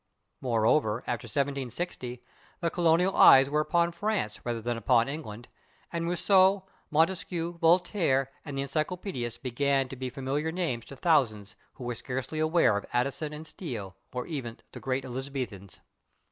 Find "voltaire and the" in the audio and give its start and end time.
7.61-8.63